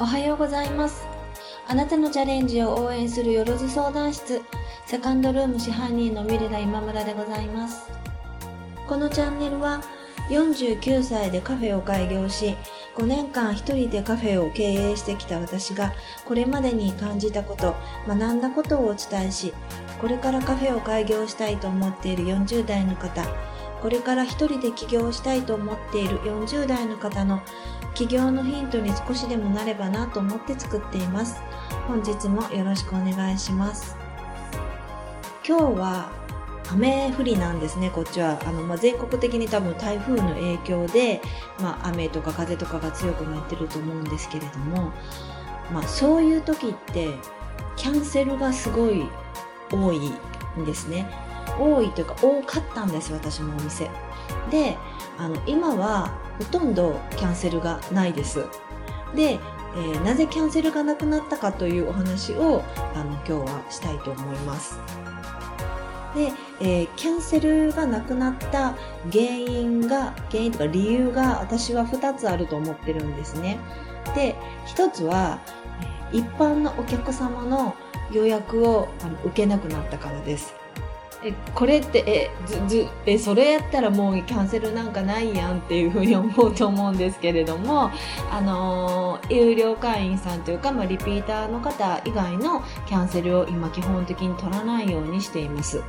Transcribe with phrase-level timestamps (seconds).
[0.00, 1.04] おはようございます。
[1.66, 4.40] あなたのチャレンジを応援するよろず相談室、
[4.86, 7.90] セカンドルーム支配人のミレダ今村でございます。
[8.86, 9.82] このチャンネルは
[10.30, 12.54] 49歳でカフェを開業し、
[12.96, 15.92] 5年間一人でカフェを経営してきた私が、
[16.24, 17.74] これまでに感じたこと、
[18.06, 19.52] 学んだことをお伝えし、
[20.00, 23.24] これからカフェを開業したいと思っている40代の方、
[23.80, 27.42] これから一人で起業したいと思っている40代の方の
[27.94, 31.40] 起業のヒントに少しでもなればなと思って作っています。
[31.86, 33.96] 本日もよろしくお願いします。
[35.46, 36.10] 今日は
[36.70, 38.38] 雨降りなんですね、こっちは。
[38.44, 41.22] あの、まあ、全国的に多分台風の影響で、
[41.60, 44.92] まあ、雨とか風とかが強くなってると思うんですけれども、
[45.72, 47.14] まあ、そういう時って、
[47.76, 49.08] キャンセルがすごい
[49.72, 50.12] 多い
[50.60, 51.27] んですね。
[51.58, 53.90] 多いというか、多かったんです、私のお店。
[54.50, 54.76] で、
[55.18, 58.44] あの、今はほとんどキャンセルがないです。
[59.14, 59.38] で、
[59.76, 62.62] えーなぜキャンセルがなくなったかというお話を
[62.94, 64.78] あの今日はしたいと思います。
[66.14, 68.74] で、えーキャンセルがなくなった
[69.12, 73.58] 原因が、原因とか理由が私は2つあると思ってるんですね。
[74.14, 75.40] で、1つは、
[76.12, 77.74] 一般のお客様の
[78.10, 78.88] 予約を
[79.24, 80.54] 受けなくなったからです。
[81.24, 87.90] え、これって、え、ず、ず、え、それやったらもうキャンセルなんかないやんっていうふうに思うと思うんですけれども、
[88.30, 95.82] あのー有料会員さんというか、まあ、リピーターの方以外のキャンセルを今基本的に取らないようにしています。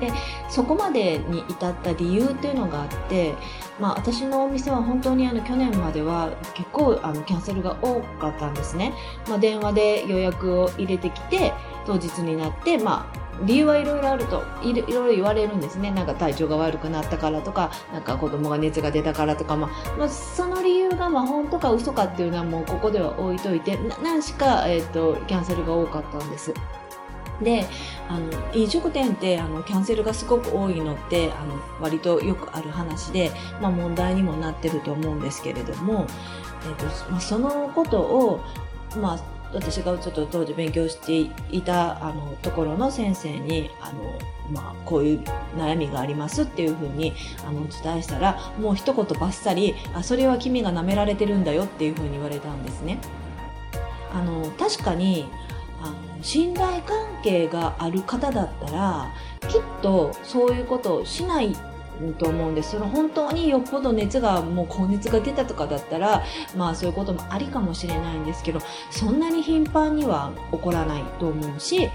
[0.00, 0.12] で、
[0.48, 3.34] そこまでに至った理由っていうのがあって、
[3.80, 8.92] まあ私のお店は本当にあの去年までは結構あのキャンセルが多かったんですね。
[9.28, 11.52] まあ電話で予約を入れてきて、
[11.86, 26.52] 当日になって、まあ理由はいろいろあるといろいろ言われるんですねなんか体調が悪くなったからとかなんか子供が熱が出たからとか、まあまあ、その理由がまあ本当か嘘かっていうのはもうここでは置いといて何しか、えっとキャンセルが多かったんです。
[27.42, 27.66] で
[28.08, 36.06] あの飲食店ってあのキャンセルがすごく多いのってあの割とよくある話で、まあ、問題にもなってると思うんですけれども、
[36.68, 38.40] えっとまあ、そのことを、
[38.96, 39.18] まあ、
[39.54, 44.18] 私がちょっと当時勉強していたあのところの先生にあの、
[44.50, 45.20] まあ、こういう
[45.56, 47.12] 悩みがありますっていうふうに
[47.46, 52.98] あのお伝えしたらもう一言ばっさりあそれは君が舐められてるんだよっていうふうに言われたんですね。
[54.12, 55.26] あの確かに
[55.80, 59.10] あの信頼関係がある方だったら
[59.48, 61.56] きっとそういうことをしない
[62.18, 62.72] と思うんです。
[62.72, 66.22] その本当によっぽど熱がもう高熱が出たとかだったら
[66.56, 68.60] まあそういうこともありかもしれないんですけど
[68.90, 71.88] そんなに頻繁には起こらないと思うし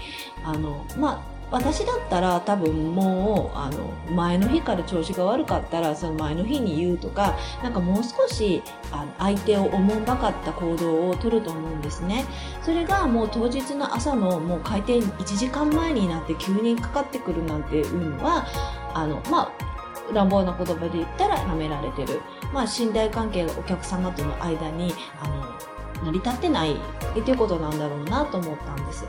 [0.44, 12.26] あのまあ私だったら多分もうあの前の日から調子が悪かったらその前の日に言うとかなんかもう少しあの相手をおもんばかった行動を取ると思うんですね。
[12.62, 18.46] それがもう当日の朝のもう開店1時間前になって急にかかってくるなんていうのは
[18.92, 19.67] あのまあ
[20.12, 22.20] 乱暴な言葉で言ったら舐められてる。
[22.52, 24.92] まあ信頼関係がお客様との間に、
[25.22, 29.06] あの、成り立ってないっていうことなんだろうなと思ったんです。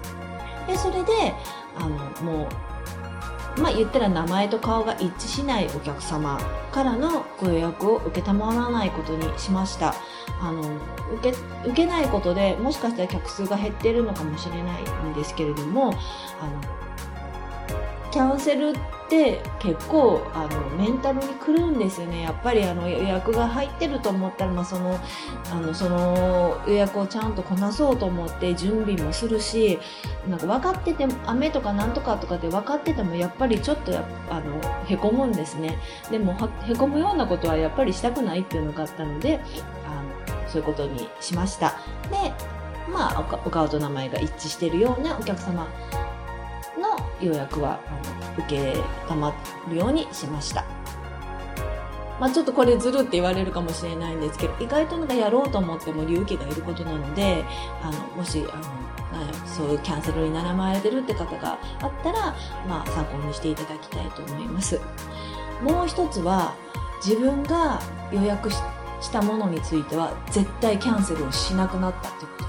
[0.67, 1.33] で、それで、
[1.77, 1.89] あの、
[2.23, 2.47] も
[3.57, 6.39] う、まあ言ったら名前と顔が一致しないお客様
[6.71, 9.95] からのご予約を受けたまらないことにしました。
[10.41, 10.61] あの、
[11.15, 11.37] 受け、
[11.67, 15.93] 受けないことでもしかしたら客数が減ってるのかもしれないんですけれども、
[16.39, 16.61] あの、
[18.11, 18.73] キャンセルっ
[19.09, 22.21] て結構あのメンタルにくるんですよね。
[22.21, 24.99] やっぱりあの予約が入ってると思ったら、まあ、その
[25.51, 29.79] あのその予約をちゃんとこなそうと思って準備もするし
[30.27, 35.77] なんか分かってても雨とかなんとかとかって分かっててもやっぱりちょっとやあのへこむんですね。
[36.11, 36.37] でも
[36.67, 39.39] へこむようなことはやっぱりしたくないっていうのがあったので
[39.87, 41.75] あのそういうことにしました。
[42.11, 42.33] で
[42.91, 45.67] まあお顔と名前が一致しているようなお客様
[47.21, 49.33] 予約はあの受けたま
[49.69, 50.65] るようにしました。
[52.19, 57.45] まあちょっとこれずるって言われるかもしれないんですけど、意外となんかやろうと思っても勇気がいることなので、
[57.81, 62.35] あの、もし、あの、なんやそういうキャンセルに悩まれてるって方があったら、
[62.67, 64.81] まあ参考にしていただきたいと思います。
[65.61, 66.55] もう一つは、
[67.03, 67.79] 自分が
[68.11, 68.59] 予約し
[69.11, 72.48] たものについては絶対キャンセルをしなくなったってこと。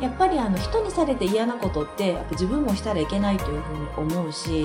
[0.00, 4.64] やっぱりあの人にされて嫌なことってやっぱ自分もしたらいけないというふうに思うし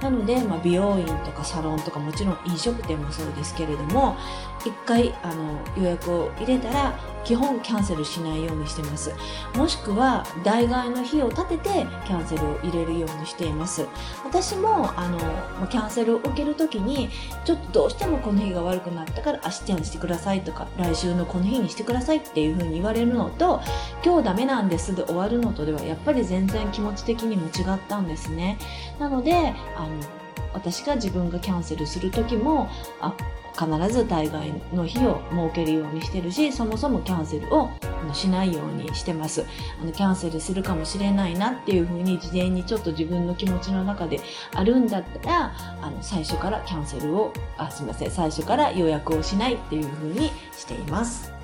[0.00, 4.16] なので、まあ、美容院とかサロンとかもちろん飲食店もそうですけれども
[4.60, 9.12] 1回あの予約を入れたら基本キャンセルしないようにしてます。
[9.56, 13.88] もしくは代替の日を立ててキャンセルを入れるようにしています。
[14.24, 17.10] 私もあのキャンセルを受ける時に
[17.44, 23.60] ちょっとどうしてもこの日が悪くなったから明日にしてくださいとか来週のこの日にしてくださいっていう風に言われるのと
[24.04, 28.58] 今日ダメなんですですぐ終わるのとではやっぱり全然気持ち的にも違ったんですね。
[28.98, 30.00] なのであの
[30.52, 32.68] 私が自分がキャンセルする時も
[33.00, 33.14] あ
[33.58, 37.70] 必ず大概の日を設けるようにしてるしそもそもキャンセルを
[38.12, 39.46] しないようにしてます。
[39.80, 44.20] あのキャンセルするかもしれないなっていうふうに事前にちょっと自分の気持ちの中で
[44.54, 51.35] あるんだったらあの最初からキャンセルをあすいません最初から予約をしないっていうふうにしています。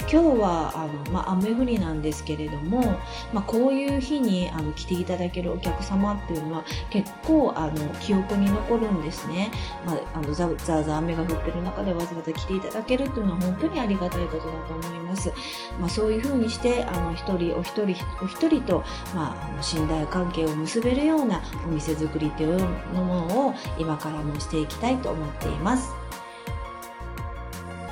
[0.00, 2.98] 今日はあの、まあ、雨降りなんですけれども、
[3.32, 9.50] まあ、こういう日にあの来ていただけるお客様っていうのは結構あの記憶に残るんですね、
[9.84, 15.32] まあ、あのザーザー雨が降ってる中でわざわざ来ていただけるっていうのは本当にありがたいことだと思います、
[15.78, 18.84] まあ、そういうふうにしてあの一人お一人お一人と、
[19.14, 22.58] まあ、あの信頼関係を結べるようなお店作りという
[22.94, 26.01] のものを今からもしていきたいと思っています。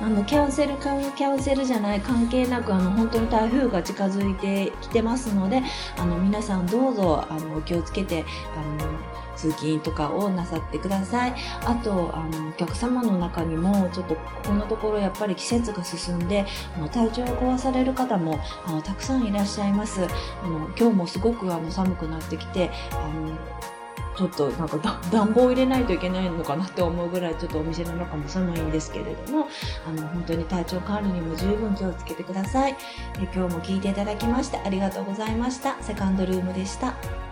[0.01, 5.61] あのキャンセルかキャンセルじゃない関係なくあの本当に台風が近づいてきてますので
[5.97, 8.25] あの皆さんどうぞあのお気をつけて
[8.57, 8.89] あの
[9.35, 11.33] 通勤とかをなさってください。
[11.65, 16.45] あとあのお客様の中にもちょっとここのところやっぱり季節が進んで
[16.75, 20.05] あの体調を壊される方もあのたくさんいらっしゃいます。
[20.43, 23.31] あの今日もすごくあの寒くなってきてあの
[24.17, 24.77] ちょっとなんか
[25.11, 29.47] 暖房入れないといけないのかなって思うぐらいちょっとお店の中も寒いんですけれども
[29.87, 32.77] あの本当に体調管理にも十分気をつけてください。
[33.19, 35.81] え今日も聞いていただきましてありがとうございました。
[35.81, 37.30] セカンドルームでした。